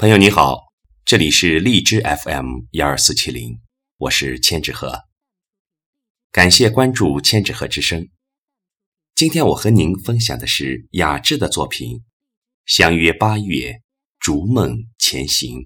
[0.00, 0.60] 朋友你好，
[1.04, 3.58] 这里是荔枝 FM 幺二四七零，
[3.96, 4.96] 我是千纸鹤。
[6.30, 8.08] 感谢关注千纸鹤之声。
[9.16, 11.96] 今天我和您分享的是雅致的作品
[12.64, 13.82] 《相约八月，
[14.20, 15.56] 逐梦前行》。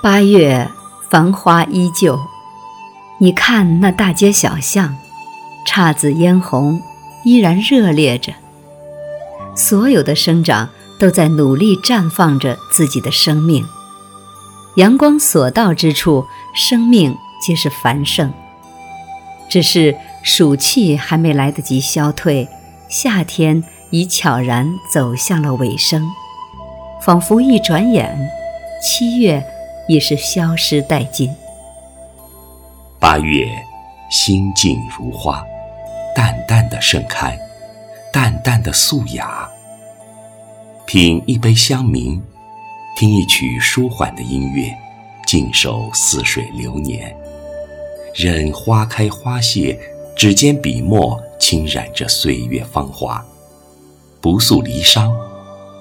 [0.00, 0.70] 八月，
[1.10, 2.20] 繁花依旧。
[3.18, 4.96] 你看那大街小巷，
[5.66, 6.80] 姹紫嫣红，
[7.24, 8.32] 依然热烈着。
[9.56, 10.68] 所有的生长
[11.00, 13.66] 都在努力绽放着自己的生命。
[14.76, 16.24] 阳光所到之处，
[16.54, 18.32] 生命皆是繁盛。
[19.50, 22.46] 只是暑气还没来得及消退，
[22.88, 26.08] 夏天已悄然走向了尾声。
[27.02, 28.16] 仿佛一转眼，
[28.80, 29.44] 七月。
[29.88, 31.34] 已是消失殆尽。
[33.00, 33.48] 八月，
[34.10, 35.42] 心静如花，
[36.14, 37.38] 淡淡的盛开，
[38.12, 39.48] 淡淡的素雅。
[40.84, 42.20] 品一杯香茗，
[42.96, 44.76] 听一曲舒缓的音乐，
[45.26, 47.16] 静守似水流年。
[48.14, 49.78] 任花开花谢，
[50.14, 53.24] 指尖笔墨轻染着岁月芳华，
[54.20, 55.10] 不诉离殇，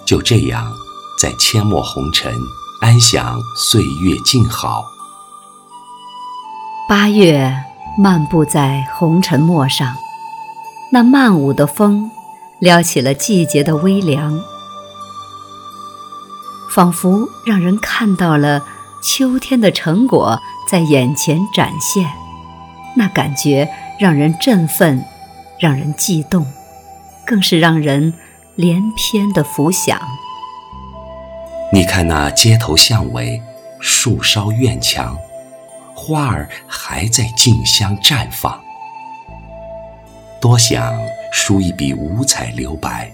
[0.05, 0.71] 就这样
[1.19, 2.31] 在阡陌红尘。
[2.79, 4.85] 安享岁月静好。
[6.87, 7.51] 八月
[7.97, 9.95] 漫步在红尘陌上，
[10.91, 12.11] 那漫舞的风
[12.59, 14.39] 撩起了季节的微凉，
[16.69, 18.61] 仿佛让人看到了
[19.01, 22.07] 秋天的成果在眼前展现。
[22.95, 23.67] 那感觉
[23.99, 25.03] 让人振奋，
[25.59, 26.45] 让人悸动，
[27.25, 28.13] 更是让人
[28.55, 29.99] 连篇的浮想。
[31.69, 33.41] 你看那街头巷尾，
[33.81, 35.17] 树梢院墙，
[35.93, 38.57] 花儿还在竞相绽放。
[40.39, 40.97] 多想
[41.33, 43.11] 书一笔五彩留白，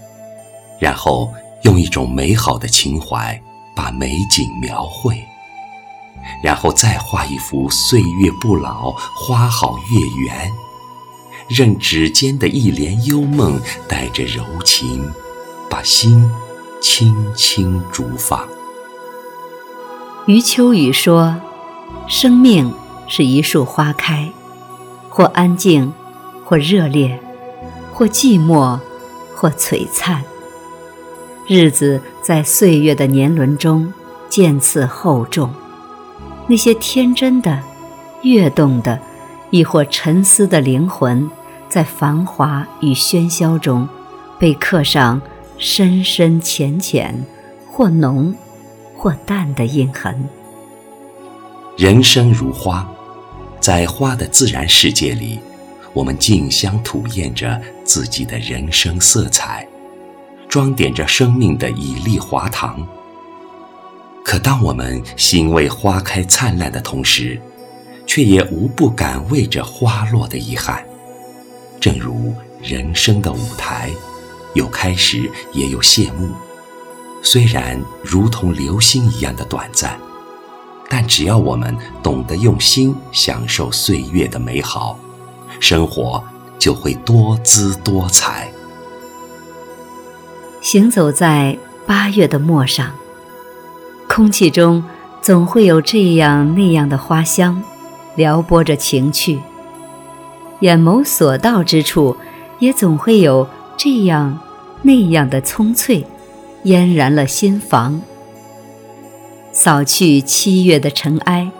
[0.78, 3.38] 然后用一种美好的情怀
[3.74, 5.20] 把美景描绘，
[6.40, 10.48] 然后再画一幅岁月不老、花好月圆，
[11.48, 15.12] 任指尖的一帘幽梦带着柔情，
[15.68, 16.30] 把心。
[16.86, 18.46] 轻轻逐放。
[20.26, 21.34] 余秋雨说
[22.06, 22.70] ：“生命
[23.08, 24.30] 是一束花开，
[25.08, 25.90] 或安静，
[26.44, 27.18] 或热烈，
[27.90, 28.78] 或寂寞，
[29.34, 30.22] 或璀璨。
[31.48, 33.90] 日子在岁月的年轮中
[34.28, 35.50] 渐次厚重，
[36.46, 37.62] 那些天真的、
[38.20, 39.00] 跃动的，
[39.48, 41.30] 亦或沉思的灵魂，
[41.66, 43.88] 在繁华与喧嚣中，
[44.38, 45.18] 被刻上。”
[45.66, 47.24] 深深浅浅，
[47.66, 48.34] 或浓，
[48.94, 50.14] 或淡的印痕。
[51.78, 52.86] 人生如花，
[53.60, 55.40] 在花的自然世界里，
[55.94, 59.66] 我们竞相吐艳着自己的人生色彩，
[60.50, 62.86] 装点着生命的绮丽华堂。
[64.22, 67.40] 可当我们欣慰花开灿烂的同时，
[68.06, 70.84] 却也无不感味着花落的遗憾。
[71.80, 73.88] 正如人生的舞台。
[74.54, 76.30] 有开始，也有谢幕。
[77.22, 79.98] 虽然如同流星一样的短暂，
[80.88, 84.98] 但只要我们懂得用心享受岁月的美好，
[85.58, 86.22] 生活
[86.58, 88.50] 就会多姿多彩。
[90.60, 92.92] 行走在八月的陌上，
[94.06, 94.84] 空气中
[95.20, 97.62] 总会有这样那样的花香，
[98.16, 99.38] 撩拨着情趣；
[100.60, 102.16] 眼眸所到之处，
[102.58, 103.48] 也总会有
[103.78, 104.38] 这样。
[104.86, 106.06] 那样的葱翠，
[106.64, 108.02] 嫣然了心房。
[109.50, 111.50] 扫去七月的尘埃，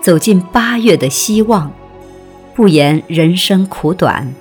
[0.00, 1.72] 走进八月的希望。
[2.54, 4.34] 不言人生苦短，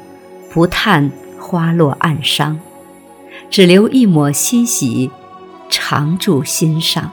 [0.50, 2.59] 不叹花落暗伤，
[3.50, 5.12] 只留一抹欣喜，
[5.69, 7.12] 常驻心上。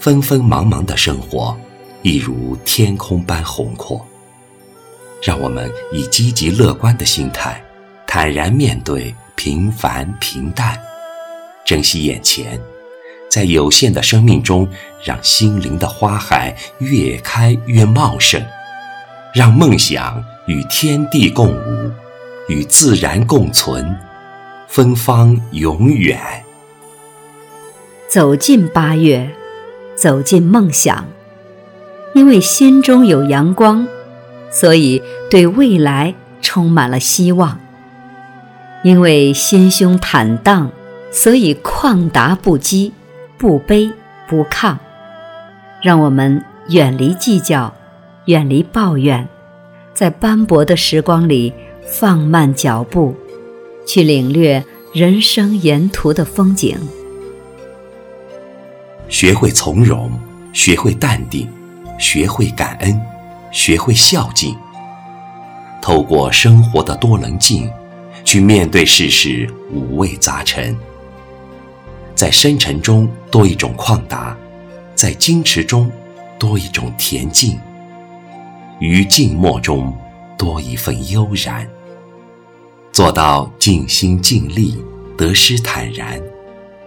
[0.00, 1.56] 纷纷忙忙的生活，
[2.02, 4.04] 一如天空般宏阔。
[5.22, 7.62] 让我们以积极乐观的心态。
[8.18, 10.74] 坦然面对平凡平淡，
[11.66, 12.58] 珍惜眼前，
[13.28, 14.66] 在有限的生命中，
[15.04, 18.42] 让心灵的花海越开越茂盛，
[19.34, 21.90] 让梦想与天地共舞，
[22.48, 23.94] 与自然共存，
[24.66, 26.18] 芬芳永远。
[28.08, 29.30] 走进八月，
[29.94, 31.06] 走进梦想，
[32.14, 33.86] 因为心中有阳光，
[34.50, 37.60] 所以对未来充满了希望。
[38.86, 40.70] 因为心胸坦荡，
[41.10, 42.92] 所以旷达不羁，
[43.36, 43.92] 不卑
[44.28, 44.76] 不亢。
[45.82, 47.74] 让我们远离计较，
[48.26, 49.26] 远离抱怨，
[49.92, 51.52] 在斑驳的时光里
[51.84, 53.16] 放慢脚步，
[53.84, 56.78] 去领略人生沿途的风景。
[59.08, 60.12] 学会从容，
[60.52, 61.48] 学会淡定，
[61.98, 63.00] 学会感恩，
[63.50, 64.54] 学会孝敬。
[65.82, 67.68] 透过生活的多棱镜，
[68.26, 70.76] 去面对世事五味杂陈。
[72.16, 74.36] 在深沉中多一种旷达，
[74.96, 75.90] 在矜持中
[76.36, 77.56] 多一种恬静，
[78.80, 79.96] 于静默中
[80.36, 81.66] 多一份悠然。
[82.90, 84.82] 做到尽心尽力，
[85.16, 86.20] 得失坦然，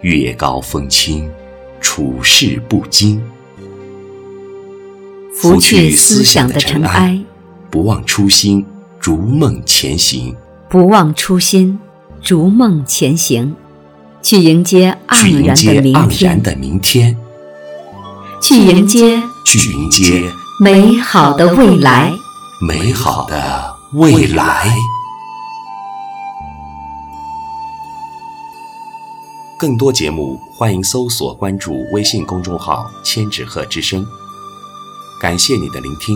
[0.02, 1.32] 月高风清，
[1.80, 3.24] 处事不惊。
[5.34, 7.18] 拂去思想的尘埃，
[7.72, 8.66] 不忘初心。
[9.00, 10.36] 逐梦前行，
[10.70, 11.80] 不忘初心，
[12.22, 13.56] 逐梦前行，
[14.22, 17.18] 去迎接盎然的明天，
[18.40, 20.32] 去迎接去迎接
[20.64, 22.14] 美好的未来，
[22.68, 24.72] 美好的未来。
[29.58, 34.06] 更多节目，欢迎搜索关注微信公众号“千纸鹤之声”。
[35.20, 36.16] 感谢你的聆听。